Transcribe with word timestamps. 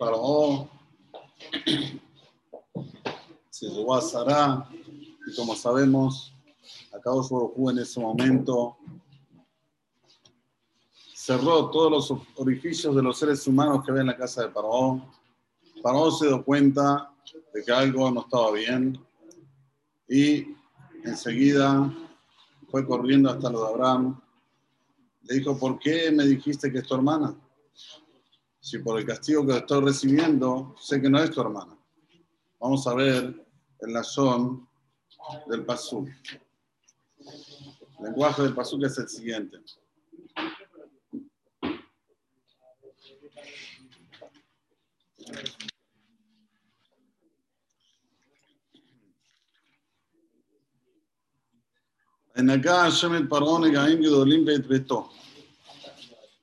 Paró 0.00 0.66
se 3.50 3.68
llevó 3.68 3.94
a 3.94 4.00
Sará 4.00 4.66
y 4.72 5.36
como 5.36 5.54
sabemos, 5.54 6.32
acá 6.90 7.10
Baruj 7.10 7.70
en 7.70 7.78
ese 7.80 8.00
momento 8.00 8.78
cerró 11.14 11.68
todos 11.68 11.90
los 12.10 12.22
orificios 12.36 12.96
de 12.96 13.02
los 13.02 13.18
seres 13.18 13.46
humanos 13.46 13.84
que 13.84 13.90
había 13.90 14.00
en 14.00 14.06
la 14.06 14.16
casa 14.16 14.44
de 14.44 14.48
Paró. 14.48 15.06
Paró 15.82 16.10
se 16.10 16.28
dio 16.28 16.42
cuenta 16.46 17.12
de 17.52 17.62
que 17.62 17.70
algo 17.70 18.10
no 18.10 18.22
estaba 18.22 18.52
bien 18.52 18.98
y 20.08 20.46
enseguida 21.04 21.94
fue 22.70 22.86
corriendo 22.86 23.28
hasta 23.28 23.50
lo 23.50 23.66
de 23.66 23.68
Abraham. 23.68 24.18
Le 25.24 25.34
dijo, 25.34 25.58
¿por 25.58 25.78
qué 25.78 26.10
me 26.10 26.24
dijiste 26.24 26.72
que 26.72 26.78
es 26.78 26.86
tu 26.86 26.94
hermana? 26.94 27.36
Si 28.60 28.78
por 28.78 28.98
el 28.98 29.06
castigo 29.06 29.46
que 29.46 29.56
estoy 29.56 29.82
recibiendo, 29.82 30.74
sé 30.78 31.00
que 31.00 31.08
no 31.08 31.18
es 31.18 31.30
tu 31.30 31.40
hermana. 31.40 31.76
Vamos 32.60 32.86
a 32.86 32.94
ver 32.94 33.46
el 33.80 33.92
lazón 33.92 34.68
del 35.48 35.64
pasú. 35.64 36.06
El 37.98 38.04
lenguaje 38.04 38.42
del 38.42 38.54
pasú 38.54 38.78
es 38.84 38.98
el 38.98 39.08
siguiente. 39.08 39.58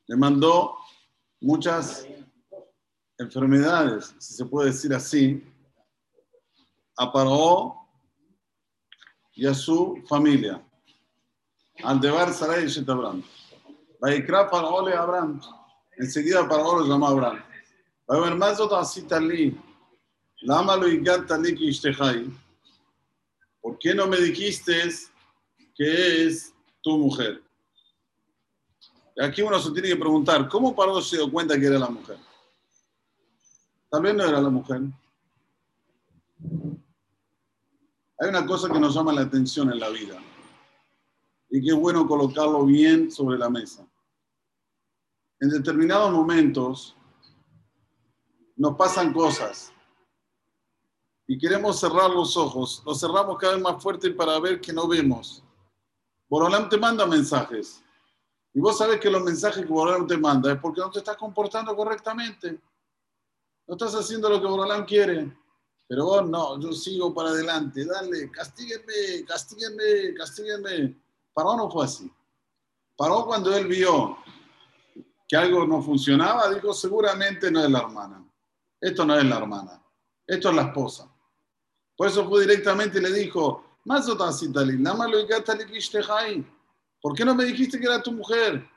Le 0.08 0.16
mandó 0.16 0.78
muchas 1.40 2.08
enfermedades, 3.18 4.16
si 4.20 4.34
se 4.34 4.46
puede 4.46 4.70
decir 4.70 4.94
así, 4.94 5.44
a 6.98 7.12
Paró 7.12 7.76
y 9.36 9.46
a 9.46 9.54
su 9.54 10.04
familia. 10.08 10.64
Andebar 11.84 12.34
Sarai 12.34 12.66
y 12.66 12.68
Shet 12.68 12.90
Abraham. 12.90 13.24
Vaikra 14.00 14.50
Paró 14.50 14.88
le 14.88 14.96
Abraham. 14.96 15.40
Enseguida 15.98 16.48
Paró 16.48 16.80
lo 16.80 16.88
llamó 16.88 17.08
a 17.08 17.12
Abraham. 17.12 17.44
Vayomer 18.08 18.36
Mazot 18.36 18.72
Asita 18.74 19.20
Li. 19.20 19.60
Lama 20.42 20.76
lo 20.76 20.88
Igat 20.88 21.28
Tali 21.28 21.56
Kishtehai. 21.56 22.30
¿Por 23.62 23.78
qué 23.80 23.94
no 23.94 24.08
me 24.08 24.18
dijiste 24.18 24.90
que 25.76 26.26
es 26.26 26.54
tu 26.82 26.98
mujer? 26.98 27.44
Aquí 29.20 29.42
uno 29.42 29.60
se 29.60 29.72
tiene 29.72 29.90
que 29.90 29.96
preguntar, 29.96 30.48
¿cómo 30.48 30.76
Paró 30.76 31.02
se 31.02 31.18
dio 31.18 31.32
cuenta 31.32 31.60
que 31.60 31.66
era 31.66 31.80
la 31.80 31.90
mujer? 31.90 32.18
Tal 33.90 34.02
vez 34.02 34.16
no 34.16 34.24
era 34.24 34.42
la 34.42 34.50
mujer. 34.50 34.82
Hay 38.20 38.30
una 38.30 38.46
cosa 38.46 38.70
que 38.70 38.80
nos 38.80 38.96
llama 38.96 39.14
la 39.14 39.22
atención 39.22 39.72
en 39.72 39.80
la 39.80 39.90
vida 39.90 40.18
y 41.50 41.62
que 41.62 41.70
es 41.70 41.76
bueno 41.76 42.08
colocarlo 42.08 42.66
bien 42.66 43.12
sobre 43.12 43.38
la 43.38 43.50
mesa. 43.50 43.88
En 45.40 45.50
determinados 45.50 46.12
momentos 46.12 46.96
nos 48.56 48.76
pasan 48.76 49.14
cosas 49.14 49.72
y 51.28 51.38
queremos 51.38 51.80
cerrar 51.80 52.10
los 52.10 52.36
ojos, 52.36 52.82
los 52.86 53.00
cerramos 53.00 53.38
cada 53.38 53.54
vez 53.54 53.62
más 53.62 53.82
fuerte 53.82 54.10
para 54.12 54.40
ver 54.40 54.60
que 54.60 54.74
no 54.74 54.88
vemos. 54.88 55.44
Borolam 56.28 56.68
te 56.68 56.78
manda 56.78 57.06
mensajes 57.06 57.84
y 58.54 58.60
vos 58.60 58.78
sabés 58.78 59.00
que 59.00 59.12
los 59.12 59.24
mensajes 59.24 59.64
que 59.64 59.72
Borolam 59.72 60.08
te 60.08 60.18
manda 60.18 60.52
es 60.52 60.60
porque 60.60 60.82
no 60.82 60.90
te 60.90 61.00
estás 61.00 61.18
comportando 61.18 61.76
correctamente. 61.76 62.60
No 63.68 63.76
estás 63.76 63.96
haciendo 63.96 64.30
lo 64.30 64.42
que 64.42 64.48
Borolam 64.48 64.86
quiere. 64.86 65.36
Pero 65.88 66.06
vos 66.06 66.30
no, 66.30 66.60
yo 66.60 66.74
sigo 66.74 67.14
para 67.14 67.30
adelante, 67.30 67.86
dale, 67.86 68.30
castíguenme, 68.30 69.24
castíguenme, 69.26 70.14
castíguenme. 70.16 71.02
Paró 71.34 71.56
no 71.56 71.70
fue 71.70 71.86
así. 71.86 72.12
Paró 72.98 73.26
cuando 73.26 73.56
él 73.56 73.68
vio 73.68 74.18
que 75.28 75.38
algo 75.38 75.66
no 75.66 75.82
funcionaba, 75.82 76.50
dijo, 76.50 76.74
seguramente 76.74 77.50
no 77.52 77.64
es 77.64 77.70
la 77.70 77.80
hermana. 77.80 78.26
Esto 78.80 79.06
no 79.06 79.18
es 79.18 79.24
la 79.24 79.38
hermana, 79.38 79.82
esto 80.26 80.50
es 80.50 80.56
la 80.56 80.64
esposa. 80.64 81.10
Por 81.96 82.08
eso 82.08 82.28
fue 82.28 82.42
directamente 82.42 83.00
y 83.00 83.02
le 83.02 83.12
dijo, 83.12 83.64
¿por 87.02 87.16
qué 87.16 87.26
no 87.26 87.36
me 87.36 87.46
dijiste 87.46 87.80
que 87.80 87.86
era 87.86 88.04
tu 88.04 88.12
mujer? 88.12 88.68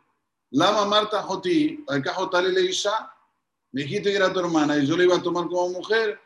Lama 0.51 0.85
Marta 0.87 1.23
Joti, 1.23 1.85
Jotali 2.15 2.53
le 2.53 2.63
me 3.73 3.83
dijiste 3.83 4.11
que 4.11 4.17
era 4.17 4.33
tu 4.33 4.41
hermana 4.41 4.77
y 4.79 4.87
yo 4.87 4.97
la 4.97 5.05
iba 5.05 5.17
a 5.17 5.23
tomar 5.23 5.47
como 5.47 5.69
mujer. 5.71 6.19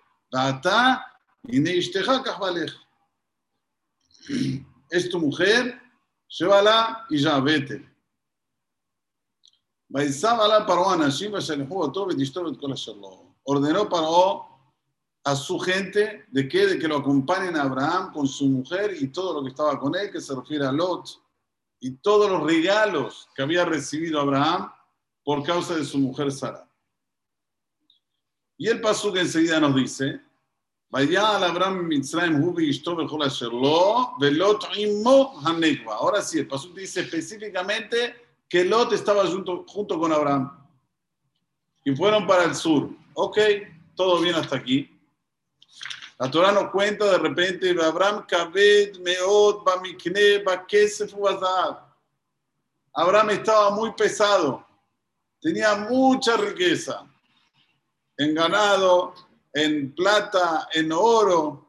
Es 4.90 5.10
tu 5.10 5.18
mujer, 5.18 5.80
llévala 6.28 7.06
y 7.10 7.18
ya 7.18 7.38
vete. 7.40 7.94
Ordenó 13.44 13.88
Paró 13.88 14.46
a 15.24 15.36
su 15.36 15.58
gente 15.58 16.24
de 16.28 16.48
que, 16.48 16.66
de 16.66 16.78
que 16.78 16.88
lo 16.88 16.96
acompañen 16.98 17.56
a 17.56 17.62
Abraham 17.62 18.12
con 18.12 18.26
su 18.26 18.46
mujer 18.46 18.96
y 18.98 19.08
todo 19.08 19.34
lo 19.34 19.42
que 19.42 19.50
estaba 19.50 19.78
con 19.78 19.94
él, 19.94 20.10
que 20.10 20.20
se 20.20 20.34
refiere 20.34 20.66
a 20.66 20.72
Lot, 20.72 21.08
y 21.80 21.92
todos 21.98 22.30
los 22.30 22.42
regalos 22.42 23.28
que 23.34 23.42
había 23.42 23.64
recibido 23.64 24.20
Abraham 24.20 24.72
por 25.22 25.42
causa 25.42 25.74
de 25.76 25.84
su 25.84 25.98
mujer 25.98 26.32
Sara. 26.32 26.63
Y 28.56 28.68
el 28.68 28.80
paso 28.80 29.12
que 29.12 29.20
enseguida 29.20 29.58
nos 29.60 29.74
dice, 29.74 30.20
Ahora 35.90 36.22
sí, 36.22 36.38
el 36.38 36.46
paso 36.46 36.68
dice 36.68 37.00
específicamente 37.00 38.14
que 38.48 38.64
Lot 38.64 38.92
estaba 38.92 39.26
junto, 39.26 39.64
junto 39.66 39.98
con 39.98 40.12
Abraham. 40.12 40.56
Y 41.84 41.96
fueron 41.96 42.26
para 42.28 42.44
el 42.44 42.54
sur. 42.54 42.90
Ok, 43.14 43.38
todo 43.96 44.20
bien 44.20 44.36
hasta 44.36 44.56
aquí. 44.56 44.88
La 46.18 46.30
Torah 46.30 46.52
nos 46.52 46.70
cuenta 46.70 47.10
de 47.10 47.18
repente, 47.18 47.76
Abraham 47.82 48.24
Kabed, 48.28 48.98
Meot, 49.00 49.64
Bamikne, 49.64 50.44
Abraham 52.92 53.30
estaba 53.30 53.70
muy 53.70 53.90
pesado, 53.94 54.64
tenía 55.40 55.74
mucha 55.74 56.36
riqueza 56.36 57.04
en 58.16 58.34
ganado, 58.34 59.14
en 59.52 59.94
plata, 59.94 60.68
en 60.72 60.92
oro. 60.92 61.66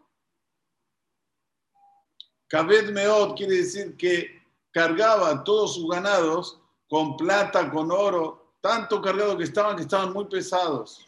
Kabed 2.48 2.92
Meot 2.92 3.36
quiere 3.36 3.58
decir 3.58 3.96
que 3.98 4.44
cargaba 4.72 5.44
todos 5.44 5.76
sus 5.76 5.90
ganados 5.90 6.60
con 6.90 7.18
plata, 7.18 7.72
con 7.72 7.92
oro, 7.92 8.56
tanto 8.62 9.02
cargado 9.02 9.38
que 9.38 9.44
estaban 9.44 9.76
que 9.76 9.84
estaban 9.84 10.14
muy 10.14 10.26
pesados. 10.26 11.04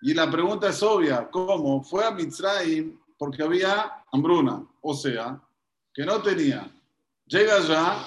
Y 0.00 0.14
la 0.14 0.30
pregunta 0.30 0.68
es 0.68 0.82
obvia, 0.82 1.28
¿cómo? 1.30 1.82
Fue 1.82 2.04
a 2.04 2.10
Mitzrayim 2.10 2.98
porque 3.16 3.42
había 3.42 4.04
hambruna, 4.12 4.66
o 4.80 4.94
sea, 4.94 5.40
que 5.94 6.04
no 6.04 6.20
tenía. 6.20 6.68
Llega 7.26 7.56
allá, 7.56 8.04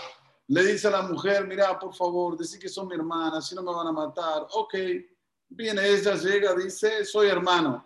le 0.47 0.63
dice 0.65 0.87
a 0.89 0.91
la 0.91 1.01
mujer, 1.03 1.47
mira, 1.47 1.79
por 1.79 1.95
favor, 1.95 2.37
decí 2.37 2.59
que 2.59 2.67
son 2.67 2.87
mi 2.87 2.95
hermana, 2.95 3.41
si 3.41 3.55
no 3.55 3.63
me 3.63 3.73
van 3.73 3.87
a 3.87 3.91
matar. 3.91 4.45
Ok, 4.51 4.75
Viene 5.49 5.87
ella, 5.87 6.15
llega, 6.15 6.53
dice, 6.55 7.05
soy 7.05 7.27
hermano. 7.27 7.85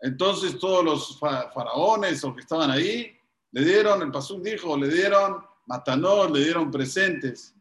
Entonces 0.00 0.58
todos 0.58 0.84
los 0.84 1.18
faraones 1.18 2.22
o 2.22 2.34
que 2.34 2.42
estaban 2.42 2.70
ahí 2.70 3.18
le 3.50 3.64
dieron, 3.64 4.02
el 4.02 4.12
Pasuk 4.12 4.42
dijo, 4.42 4.76
le 4.76 4.88
dieron 4.88 5.44
matanol, 5.66 6.32
le 6.32 6.44
dieron 6.44 6.70
presentes. 6.70 7.54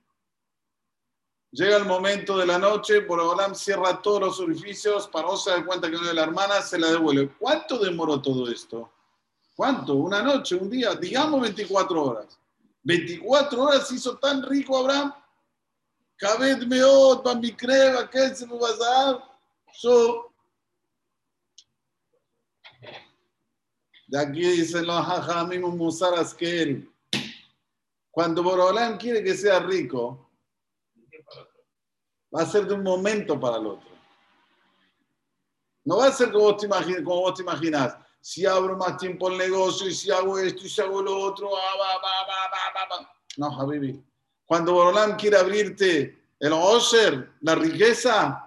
Llega 1.51 1.77
el 1.77 1.85
momento 1.85 2.37
de 2.37 2.45
la 2.45 2.59
noche, 2.59 2.99
Borobolam 2.99 3.55
cierra 3.55 4.01
todos 4.01 4.19
los 4.19 4.39
orificios, 4.39 5.07
para 5.07 5.35
se 5.37 5.49
dar 5.49 5.65
cuenta 5.65 5.89
que 5.89 5.95
no 5.95 6.07
es 6.07 6.13
la 6.13 6.23
hermana, 6.23 6.61
se 6.61 6.77
la 6.77 6.91
devuelve. 6.91 7.33
¿Cuánto 7.39 7.79
demoró 7.79 8.21
todo 8.21 8.51
esto? 8.51 8.91
¿Cuánto? 9.55 9.95
¿Una 9.95 10.21
noche? 10.21 10.55
¿Un 10.55 10.69
día? 10.69 10.93
Digamos 10.95 11.41
24 11.41 12.03
horas. 12.03 12.39
24 12.83 13.61
horas 13.61 13.91
hizo 13.91 14.17
tan 14.17 14.43
rico 14.43 14.77
Abraham 14.77 15.13
כבד 16.18 16.64
מאוד 16.68 17.28
במקרה 17.28 17.76
והקצב 17.94 18.52
ובזהב, 18.52 19.16
so, 19.72 20.32
de 24.12 24.18
aquí 24.18 24.42
dicen 24.42 24.86
los 24.86 25.06
hajamim 25.06 25.62
Musar 25.62 26.14
Askel. 26.14 26.86
Cuando 28.10 28.42
Borolán 28.42 28.98
quiere 28.98 29.24
que 29.24 29.34
sea 29.34 29.58
rico, 29.60 30.30
va 32.34 32.42
a 32.42 32.46
ser 32.46 32.66
de 32.66 32.74
un 32.74 32.82
momento 32.82 33.40
para 33.40 33.56
el 33.56 33.66
otro. 33.66 33.90
No 35.86 35.96
va 35.96 36.08
a 36.08 36.12
ser 36.12 36.30
como 36.30 36.44
vos 36.44 36.58
te 36.58 36.66
imaginas. 36.66 37.02
Como 37.02 37.20
vos 37.22 37.34
te 37.34 37.42
imaginas. 37.42 37.96
Si 38.20 38.44
abro 38.44 38.76
más 38.76 38.98
tiempo 38.98 39.30
el 39.30 39.38
negocio 39.38 39.88
y 39.88 39.94
si 39.94 40.10
hago 40.10 40.38
esto 40.38 40.66
y 40.66 40.68
si 40.68 40.80
hago 40.82 41.00
lo 41.02 41.18
otro, 41.18 41.50
ah, 41.56 43.08
no, 43.38 43.46
Habibi. 43.46 44.04
Cuando 44.47 44.73
Borolam 44.73 45.15
quiere 45.15 45.37
abrirte 45.37 46.17
el 46.39 46.53
Osher, 46.53 47.33
la 47.41 47.53
riqueza, 47.53 48.43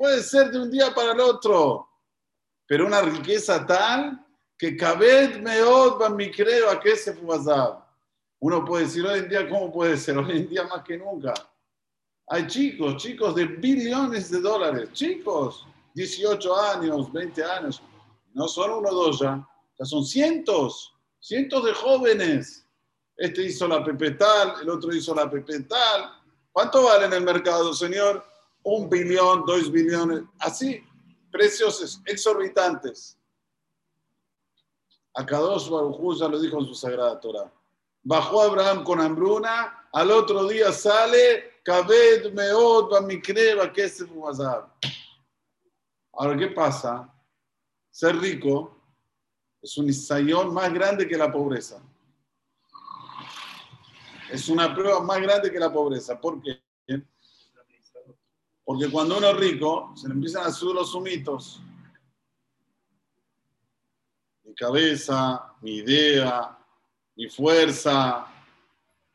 Puede 0.00 0.22
ser 0.22 0.50
de 0.50 0.58
un 0.58 0.70
día 0.70 0.94
para 0.94 1.12
el 1.12 1.20
otro, 1.20 1.86
pero 2.66 2.86
una 2.86 3.02
riqueza 3.02 3.66
tal 3.66 4.24
que 4.56 4.74
Kabed 4.74 5.42
Meod 5.42 6.08
mi 6.14 6.30
creo 6.30 6.70
a 6.70 6.80
que 6.80 6.96
se. 6.96 7.14
Uno 8.38 8.64
puede 8.64 8.84
decir 8.84 9.04
hoy 9.04 9.18
en 9.18 9.28
día, 9.28 9.46
¿cómo 9.46 9.70
puede 9.70 9.98
ser? 9.98 10.16
Hoy 10.16 10.38
en 10.38 10.48
día 10.48 10.64
más 10.64 10.82
que 10.84 10.96
nunca. 10.96 11.34
Hay 12.28 12.46
chicos, 12.46 12.96
chicos 12.96 13.34
de 13.34 13.44
billones 13.44 14.30
de 14.30 14.40
dólares, 14.40 14.90
chicos, 14.94 15.66
18 15.92 16.56
años, 16.56 17.12
20 17.12 17.44
años, 17.44 17.82
no 18.32 18.48
son 18.48 18.70
uno 18.70 18.88
o 18.88 18.94
dos 18.94 19.20
ya, 19.20 19.46
ya 19.78 19.84
son 19.84 20.02
cientos, 20.02 20.94
cientos 21.20 21.62
de 21.62 21.74
jóvenes. 21.74 22.66
Este 23.20 23.42
hizo 23.42 23.68
la 23.68 23.84
Pepe 23.84 24.12
tal, 24.12 24.54
el 24.62 24.70
otro 24.70 24.94
hizo 24.94 25.14
la 25.14 25.30
Pepe 25.30 25.60
tal. 25.64 26.10
¿Cuánto 26.50 26.84
vale 26.84 27.04
en 27.04 27.12
el 27.12 27.22
mercado, 27.22 27.74
señor? 27.74 28.24
Un 28.62 28.88
billón, 28.88 29.44
dos 29.44 29.70
billones, 29.70 30.22
así, 30.38 30.82
precios 31.30 32.00
exorbitantes. 32.06 33.18
A 35.12 35.26
Kadosh 35.26 35.68
Baruj 35.68 36.18
ya 36.18 36.28
lo 36.28 36.40
dijo 36.40 36.60
en 36.60 36.66
su 36.66 36.74
sagrada 36.74 37.20
Torah. 37.20 37.52
Bajó 38.02 38.40
Abraham 38.40 38.84
con 38.84 39.02
hambruna, 39.02 39.86
al 39.92 40.10
otro 40.12 40.48
día 40.48 40.72
sale, 40.72 41.60
Kabed 41.62 42.32
Meod 42.32 42.90
Bamikreba 42.90 43.70
Kesef 43.70 44.08
Ahora, 46.14 46.38
¿qué 46.38 46.46
pasa? 46.46 47.14
Ser 47.90 48.16
rico 48.16 48.78
es 49.60 49.76
un 49.76 49.90
isayón 49.90 50.54
más 50.54 50.72
grande 50.72 51.06
que 51.06 51.18
la 51.18 51.30
pobreza. 51.30 51.82
Es 54.30 54.48
una 54.48 54.72
prueba 54.74 55.00
más 55.00 55.20
grande 55.20 55.50
que 55.50 55.58
la 55.58 55.72
pobreza. 55.72 56.20
¿Por 56.20 56.40
qué? 56.40 56.62
Porque 58.64 58.88
cuando 58.88 59.18
uno 59.18 59.30
es 59.30 59.36
rico, 59.36 59.92
se 59.96 60.06
le 60.06 60.14
empiezan 60.14 60.46
a 60.46 60.52
subir 60.52 60.76
los 60.76 60.92
sumitos. 60.92 61.60
Mi 64.44 64.54
cabeza, 64.54 65.56
mi 65.60 65.78
idea, 65.78 66.56
mi 67.16 67.28
fuerza, 67.28 68.26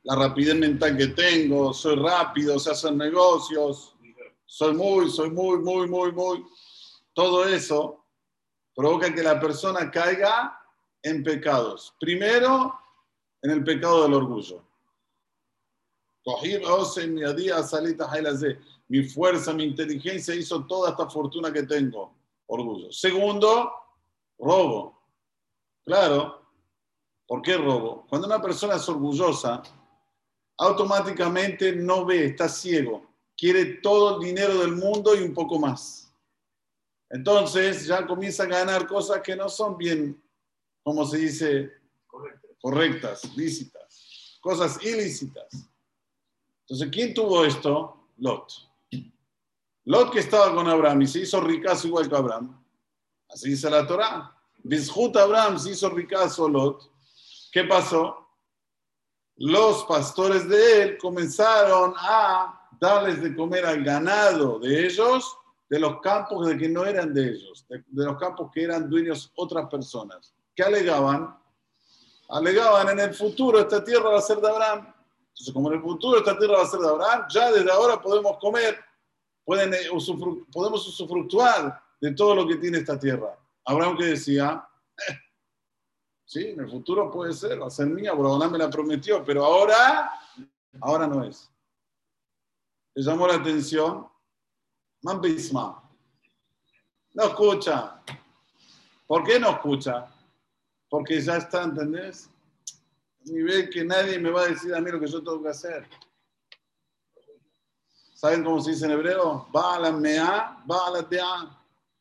la 0.04 0.16
rapidez 0.16 0.56
mental 0.56 0.98
que 0.98 1.08
tengo, 1.08 1.74
soy 1.74 1.96
rápido, 1.96 2.60
sé 2.60 2.72
hacer 2.72 2.94
negocios, 2.94 3.96
soy 4.46 4.74
muy, 4.74 5.10
soy 5.10 5.30
muy, 5.32 5.60
muy, 5.60 5.88
muy, 5.88 6.12
muy. 6.12 6.46
Todo 7.14 7.46
eso 7.46 8.06
provoca 8.76 9.14
que 9.16 9.24
la 9.24 9.40
persona 9.40 9.90
caiga 9.90 10.60
en 11.02 11.24
pecados. 11.24 11.96
Primero, 11.98 12.78
en 13.42 13.52
el 13.52 13.64
pecado 13.64 14.04
del 14.04 14.16
orgullo. 14.16 14.62
Mi 18.88 19.04
fuerza, 19.04 19.54
mi 19.54 19.64
inteligencia 19.64 20.34
hizo 20.34 20.66
toda 20.66 20.90
esta 20.92 21.08
fortuna 21.08 21.54
que 21.54 21.64
tengo. 21.64 22.14
Orgullo. 22.48 22.92
Segundo, 22.92 23.72
robo. 24.40 25.00
Claro. 25.86 26.42
¿Por 27.28 27.42
qué 27.42 27.58
robo? 27.58 28.06
Cuando 28.10 28.28
una 28.28 28.42
persona 28.42 28.76
es 28.76 28.90
orgullosa, 28.90 29.62
automáticamente 30.58 31.76
no 31.76 32.06
ve, 32.06 32.26
está 32.26 32.50
ciego. 32.50 33.06
Quiere 33.38 33.66
todo 33.76 34.20
el 34.20 34.26
dinero 34.26 34.60
del 34.60 34.72
mundo 34.72 35.16
y 35.16 35.24
un 35.24 35.34
poco 35.34 35.60
más. 35.60 36.12
Entonces 37.10 37.86
ya 37.86 38.06
comienza 38.06 38.44
a 38.44 38.48
ganar 38.48 38.88
cosas 38.88 39.22
que 39.22 39.36
no 39.36 39.48
son 39.50 39.78
bien, 39.78 40.22
como 40.84 41.06
se 41.06 41.18
dice, 41.18 41.72
correctas, 42.60 43.36
lícitas, 43.36 44.40
cosas 44.42 44.84
ilícitas. 44.84 45.70
Entonces, 46.68 46.90
¿quién 46.92 47.14
tuvo 47.14 47.46
esto? 47.46 48.10
Lot. 48.18 48.52
Lot 49.86 50.12
que 50.12 50.20
estaba 50.20 50.54
con 50.56 50.68
Abraham 50.68 51.04
y 51.04 51.08
se 51.08 51.20
hizo 51.20 51.40
ricazo 51.40 51.88
igual 51.88 52.10
que 52.10 52.16
Abraham. 52.16 52.60
Así 53.30 53.50
dice 53.50 53.70
la 53.70 53.86
Torah. 53.86 54.36
Bizhut 54.64 55.16
Abraham 55.16 55.60
se 55.60 55.72
hizo 55.72 55.90
ricazo 55.90 56.50
Lot. 56.50 56.90
¿Qué 57.52 57.66
pasó? 57.66 58.18
Los 59.38 59.84
pastores 59.84 60.48
de 60.50 60.82
él 60.82 60.98
comenzaron 60.98 61.94
a 61.98 62.70
darles 62.80 63.22
de 63.22 63.36
comer 63.36 63.66
al 63.66 63.84
ganado 63.84 64.60
de 64.60 64.88
ellos 64.88 65.38
de 65.70 65.80
los 65.80 66.00
campos 66.02 66.48
de 66.48 66.58
que 66.58 66.70
no 66.70 66.86
eran 66.86 67.14
de 67.14 67.30
ellos, 67.30 67.66
de, 67.68 67.84
los 67.88 68.18
campos 68.18 68.50
que 68.54 68.64
eran 68.64 68.90
dueños 68.90 69.32
otras 69.36 69.70
personas. 69.70 70.34
¿Qué 70.56 70.64
alegaban? 70.64 71.38
Alegaban 72.30 72.90
en 72.90 73.00
el 73.00 73.14
futuro 73.14 73.60
esta 73.60 73.84
tierra 73.84 74.10
va 74.10 74.20
a 74.20 74.22
ser 74.22 74.38
de 74.38 74.50
Abraham. 74.50 74.95
Entonces, 75.36 75.54
como 75.54 75.70
en 75.70 75.76
el 75.76 75.82
futuro 75.82 76.18
esta 76.18 76.38
tierra 76.38 76.58
va 76.58 76.64
a 76.64 76.68
ser 76.68 76.80
de 76.80 76.88
Abraham, 76.88 77.26
ya 77.30 77.52
desde 77.52 77.70
ahora 77.70 78.02
podemos 78.02 78.38
comer, 78.38 78.80
eh, 79.48 79.90
podemos 80.52 80.88
usufructuar 80.88 81.84
de 82.00 82.14
todo 82.14 82.36
lo 82.36 82.48
que 82.48 82.56
tiene 82.56 82.78
esta 82.78 82.98
tierra. 82.98 83.38
Abraham 83.66 83.98
que 83.98 84.06
decía, 84.06 84.66
eh, 85.10 85.14
sí, 86.24 86.48
en 86.48 86.62
el 86.62 86.70
futuro 86.70 87.12
puede 87.12 87.34
ser, 87.34 87.62
va 87.62 87.68
a 87.68 87.70
ser 87.70 87.88
mía, 87.88 88.12
Abraham 88.12 88.54
me 88.54 88.58
la 88.60 88.70
prometió, 88.70 89.26
pero 89.26 89.44
ahora, 89.44 90.10
ahora 90.80 91.06
no 91.06 91.26
es. 91.26 91.52
Le 92.94 93.04
llamó 93.04 93.28
la 93.28 93.36
atención 93.36 94.08
Man 95.02 95.22
No 97.14 97.24
escucha. 97.26 98.02
¿Por 99.06 99.24
qué 99.26 99.38
no 99.38 99.50
escucha? 99.52 100.08
Porque 100.90 101.20
ya 101.20 101.38
está, 101.38 101.64
¿entendés? 101.64 102.30
Ve 103.26 103.70
que 103.70 103.84
nadie 103.84 104.20
me 104.20 104.30
va 104.30 104.44
a 104.44 104.48
decir 104.48 104.74
a 104.74 104.82
mí 104.82 104.92
lo 104.92 105.00
que 105.00 105.08
yo 105.08 105.20
tengo 105.20 105.42
que 105.42 105.50
hacer. 105.50 105.88
¿Saben 108.14 108.44
cómo 108.44 108.62
se 108.62 108.72
dice 108.72 108.86
en 108.86 108.92
hebreo? 108.92 109.48
la 109.54 109.92
mea, 109.92 110.58
la 110.68 111.10
tea. 111.10 111.60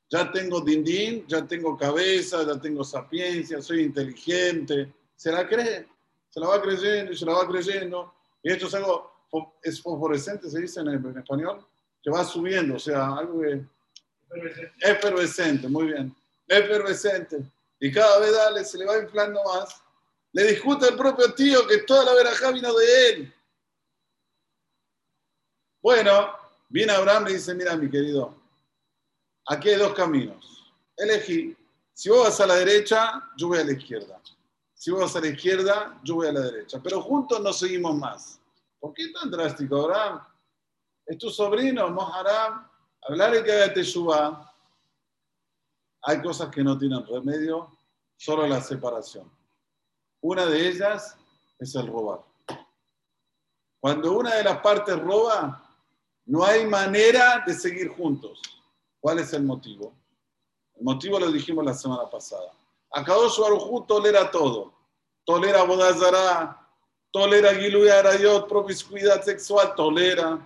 Ya 0.09 0.31
tengo 0.31 0.61
dindín, 0.61 1.26
ya 1.26 1.47
tengo 1.47 1.76
cabeza, 1.76 2.47
ya 2.47 2.61
tengo 2.61 2.85
sapiencia, 2.85 3.61
soy 3.61 3.82
inteligente. 3.82 4.93
Se 5.17 5.32
la 5.32 5.49
cree, 5.49 5.88
se 6.31 6.41
la 6.41 6.49
va 6.49 6.62
creyendo 6.62 7.12
y 7.12 7.17
se 7.17 7.26
la 7.26 7.32
va 7.32 7.49
creyendo. 7.49 8.15
Y 8.43 8.53
esto 8.53 8.67
es 8.67 8.75
algo, 8.75 9.12
es 9.62 9.81
fosforescente, 9.81 10.49
se 10.49 10.61
dice 10.61 10.81
en 10.81 11.17
español 11.17 11.67
que 12.05 12.11
va 12.11 12.23
subiendo, 12.23 12.75
o 12.75 12.79
sea, 12.79 13.17
algo 13.17 13.41
que... 13.41 13.65
Efervescente, 14.81 15.69
muy 15.69 15.87
bien. 15.87 16.15
Efervescente. 16.47 17.43
Y 17.81 17.91
cada 17.91 18.19
vez 18.19 18.32
dale, 18.35 18.65
se 18.65 18.76
le 18.76 18.85
va 18.85 18.99
inflando 18.99 19.43
más. 19.43 19.82
Le 20.34 20.44
discute 20.44 20.88
el 20.88 20.96
propio 20.96 21.32
tío 21.32 21.66
que 21.66 21.78
toda 21.78 22.04
la 22.04 22.14
verajá 22.14 22.50
vino 22.50 22.75
de 22.75 23.08
él. 23.08 23.34
Bueno, 25.81 26.32
viene 26.69 26.92
Abraham 26.92 27.28
y 27.28 27.34
dice, 27.34 27.54
mira 27.54 27.76
mi 27.76 27.88
querido, 27.88 28.35
aquí 29.47 29.70
hay 29.70 29.76
dos 29.76 29.94
caminos. 29.94 30.73
Elegí, 30.97 31.56
si 31.92 32.09
vos 32.11 32.25
vas 32.25 32.40
a 32.40 32.47
la 32.47 32.56
derecha, 32.56 33.30
yo 33.37 33.49
voy 33.49 33.59
a 33.59 33.64
la 33.64 33.73
izquierda. 33.73 34.20
Si 34.75 34.90
vos 34.90 35.02
vas 35.02 35.16
a 35.16 35.20
la 35.20 35.28
izquierda, 35.28 36.00
yo 36.02 36.16
voy 36.16 36.26
a 36.26 36.32
la 36.32 36.40
derecha. 36.40 36.80
Pero 36.82 37.00
juntos 37.00 37.40
no 37.40 37.52
seguimos 37.52 37.94
más. 37.97 38.40
¿Por 38.80 38.92
qué 38.92 39.12
tan 39.12 39.30
drástico, 39.30 39.82
Abraham? 39.82 40.20
es 41.06 41.18
tu 41.18 41.30
sobrino, 41.30 41.88
Moharam, 41.90 42.66
hablar 43.02 43.44
que 43.44 43.52
haga 43.52 43.73
teshuva. 43.73 44.52
Hay 46.02 46.20
cosas 46.23 46.49
que 46.50 46.64
no 46.64 46.76
tienen 46.78 47.06
remedio, 47.06 47.70
solo 48.16 48.47
la 48.47 48.61
separación. 48.61 49.30
Una 50.25 50.47
de 50.47 50.69
ellas 50.69 51.19
es 51.59 51.75
el 51.75 51.87
robar. 51.87 52.21
Cuando 53.78 54.12
una 54.12 54.37
de 54.37 54.45
las 54.45 54.57
partes 54.61 54.99
roba, 54.99 55.62
no 56.25 56.43
hay 56.43 56.64
manera 56.64 57.45
de 57.47 57.52
seguir 57.52 57.88
juntos. 57.90 58.40
¿Cuál 59.00 59.19
es 59.19 59.35
el 59.35 59.43
motivo? 59.43 59.93
El 60.76 60.85
motivo 60.85 61.21
lo 61.21 61.31
dijimos 61.31 61.62
la 61.62 61.75
semana 61.75 62.09
pasada. 62.09 62.50
Akadosh 62.90 63.38
Baruj 63.38 63.87
tolera 63.87 64.31
todo. 64.31 64.73
Tolera 65.26 65.62
bodazara, 65.64 66.59
tolera 67.11 67.54
Giluy 67.54 67.90
Arayot, 67.90 68.49
promiscuidad 68.49 69.23
sexual, 69.23 69.75
tolera 69.75 70.40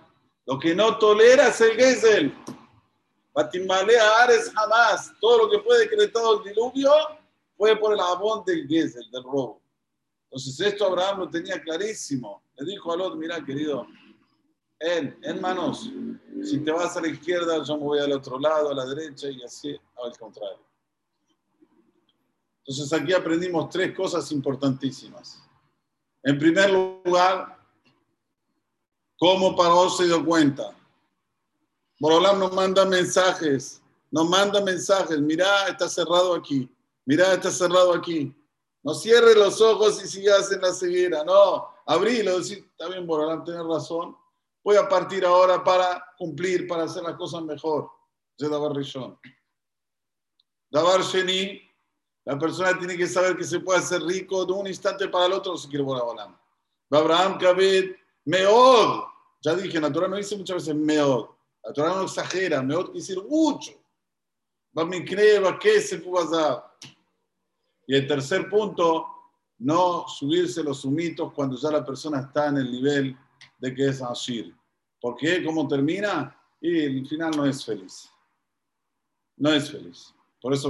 lo 0.45 0.59
que 0.59 0.75
no 0.75 0.97
tolera 0.97 1.47
es 1.47 1.61
el 1.61 1.77
Gesel. 1.77 2.37
Batimalea 3.31 4.23
Ares 4.23 4.51
jamás. 4.53 5.13
Todo 5.21 5.45
lo 5.45 5.49
que 5.49 5.59
fue 5.59 5.77
decretado 5.77 6.43
el 6.43 6.49
diluvio 6.49 6.91
fue 7.55 7.77
por 7.77 7.93
el 7.93 7.99
abón 8.01 8.43
del 8.43 8.67
Gesel, 8.67 9.09
del 9.09 9.23
robo. 9.23 9.61
Entonces 10.31 10.59
esto 10.59 10.85
Abraham 10.85 11.19
lo 11.19 11.29
tenía 11.29 11.61
clarísimo. 11.61 12.43
Le 12.57 12.65
dijo 12.71 12.91
a 12.91 12.97
Lot, 12.97 13.15
mira 13.17 13.43
querido, 13.43 13.87
él, 14.79 15.17
hermanos, 15.23 15.89
si 16.43 16.59
te 16.59 16.71
vas 16.71 16.95
a 16.95 17.01
la 17.01 17.07
izquierda, 17.07 17.63
yo 17.63 17.77
me 17.77 17.83
voy 17.83 17.99
al 17.99 18.11
otro 18.11 18.39
lado, 18.39 18.69
a 18.69 18.75
la 18.75 18.85
derecha 18.85 19.29
y 19.29 19.43
así 19.43 19.77
al 20.03 20.17
contrario. 20.17 20.65
Entonces 22.65 22.93
aquí 22.93 23.13
aprendimos 23.13 23.69
tres 23.69 23.95
cosas 23.95 24.31
importantísimas. 24.31 25.43
En 26.23 26.37
primer 26.37 26.69
lugar, 26.71 27.59
¿Cómo 29.19 29.53
Paró 29.53 29.89
se 29.89 30.05
dio 30.05 30.25
cuenta? 30.25 30.73
Borolam 31.99 32.39
nos 32.39 32.53
manda 32.53 32.85
mensajes, 32.85 33.81
nos 34.09 34.29
manda 34.29 34.61
mensajes. 34.61 35.19
Mirá, 35.19 35.67
está 35.67 35.89
cerrado 35.89 36.33
aquí. 36.33 36.69
Mirá, 37.05 37.33
está 37.33 37.51
cerrado 37.51 37.93
aquí. 37.93 38.33
No 38.89 38.95
cierre 38.95 39.35
los 39.35 39.61
ojos 39.61 40.03
y 40.03 40.07
sigas 40.07 40.51
en 40.51 40.61
la 40.61 40.73
ceguera. 40.73 41.23
No, 41.23 41.75
abrilo. 41.85 42.39
Decir, 42.39 42.67
está 42.71 42.87
bien, 42.87 43.05
Borolam, 43.05 43.43
tienes 43.43 43.63
razón. 43.63 44.17
Voy 44.63 44.77
a 44.77 44.89
partir 44.89 45.23
ahora 45.23 45.63
para 45.63 46.03
cumplir, 46.17 46.67
para 46.67 46.85
hacer 46.85 47.03
las 47.03 47.15
cosas 47.15 47.43
mejor. 47.43 47.87
Dabar 48.39 48.75
Rishon. 48.75 49.15
Dabar 50.71 51.03
Sheni, 51.03 51.61
la 52.25 52.39
persona 52.39 52.79
tiene 52.79 52.97
que 52.97 53.05
saber 53.05 53.37
que 53.37 53.43
se 53.43 53.59
puede 53.59 53.77
hacer 53.77 54.01
rico 54.01 54.43
de 54.43 54.53
un 54.53 54.65
instante 54.65 55.07
para 55.07 55.27
el 55.27 55.33
otro 55.33 55.55
si 55.55 55.67
quiere 55.67 55.85
a 55.85 56.97
Abraham 56.97 57.37
Kabet, 57.37 57.95
Meod. 58.25 59.03
Ya 59.43 59.53
dije, 59.53 59.79
la 59.79 59.93
Torah 59.93 60.07
no 60.07 60.15
dice 60.15 60.35
muchas 60.35 60.65
veces 60.65 60.73
Meod. 60.73 61.29
La 61.63 61.73
Torah 61.73 61.93
no 61.93 62.05
exagera, 62.05 62.63
Meod 62.63 62.85
quiere 62.85 62.99
decir 63.01 63.23
mucho. 63.23 63.71
Va 64.75 64.83
mi 64.83 65.05
creva, 65.05 65.59
que 65.59 65.79
se 65.79 66.01
dar. 66.31 66.68
Y 67.89 67.95
el 67.95 68.05
tercer 68.05 68.47
punto, 68.47 69.07
no 69.57 70.07
subirse 70.07 70.61
los 70.61 70.81
sumitos 70.81 71.33
cuando 71.33 71.57
ya 71.57 71.71
la 71.71 71.83
persona 71.83 72.19
está 72.19 72.49
en 72.49 72.57
el 72.57 72.71
nivel 72.71 73.17
de 73.57 73.73
que 73.73 73.87
es 73.87 73.99
Ashir. 74.03 74.55
¿Por 75.01 75.15
qué? 75.15 75.43
¿Cómo 75.43 75.67
termina? 75.67 76.39
Y 76.61 76.81
el 76.81 77.07
final 77.07 77.31
no 77.35 77.47
es 77.47 77.65
feliz. 77.65 78.07
No 79.37 79.51
es 79.51 79.71
feliz. 79.71 80.13
Por 80.39 80.53
eso, 80.53 80.69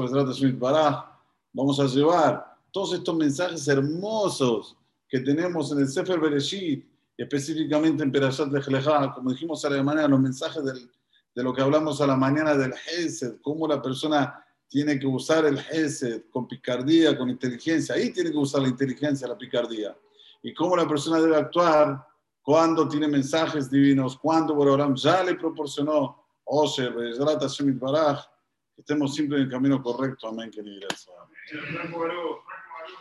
vamos 1.52 1.80
a 1.82 1.86
llevar 1.88 2.58
todos 2.72 2.94
estos 2.94 3.18
mensajes 3.18 3.68
hermosos 3.68 4.78
que 5.10 5.20
tenemos 5.20 5.74
en 5.74 5.80
el 5.80 5.90
Sefer 5.90 6.22
Bereshit, 6.22 6.88
específicamente 7.18 8.02
en 8.02 8.14
Perashat 8.14 8.48
de 8.48 9.12
como 9.14 9.32
dijimos 9.32 9.66
a 9.66 9.70
la 9.70 9.84
mañana, 9.84 10.08
los 10.08 10.22
mensajes 10.22 10.64
de 10.64 11.44
lo 11.44 11.54
que 11.54 11.62
hablamos 11.62 12.00
a 12.00 12.08
la 12.08 12.16
mañana 12.16 12.56
del 12.56 12.74
Hesed, 12.74 13.42
cómo 13.42 13.68
la 13.68 13.82
persona 13.82 14.46
tiene 14.70 15.00
que 15.00 15.08
usar 15.08 15.46
el 15.46 15.58
Hesed 15.58 16.26
con 16.32 16.48
picardía, 16.48 17.18
con 17.18 17.30
inteligencia. 17.30 17.96
Ahí 17.96 18.12
tiene 18.12 18.32
que 18.32 18.38
usar 18.38 18.62
la 18.62 18.70
inteligencia, 18.70 19.28
la 19.28 19.38
picardía. 19.38 19.98
Y 20.44 20.54
cómo 20.54 20.78
la 20.78 20.88
persona 20.88 21.20
debe 21.20 21.36
actuar 21.36 22.06
cuando 22.42 22.88
tiene 22.88 23.08
mensajes 23.08 23.70
divinos, 23.70 24.18
cuando 24.18 24.54
Bororam 24.54 24.96
ya 24.96 25.24
le 25.24 25.36
proporcionó 25.36 26.24
Osher, 26.46 26.94
Bezrat 26.94 27.42
Hashem 27.42 27.80
que 27.80 28.82
estemos 28.82 29.14
siempre 29.14 29.38
en 29.38 29.44
el 29.46 29.50
camino 29.50 29.82
correcto. 29.82 30.28
Amén, 30.28 30.50
queridos. 30.50 31.10